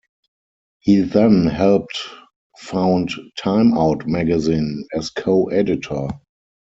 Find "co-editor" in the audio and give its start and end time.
5.11-6.07